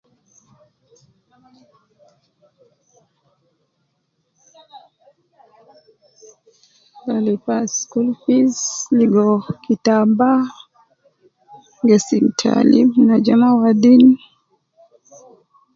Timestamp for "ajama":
13.17-13.47